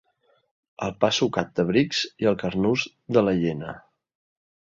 El 0.85 0.95
pa 1.03 1.11
sucat 1.17 1.51
de 1.59 1.65
Brics 1.67 1.99
i 2.25 2.31
el 2.33 2.39
carnús 2.45 2.87
de 3.19 3.25
la 3.27 3.37
Llena. 3.45 3.77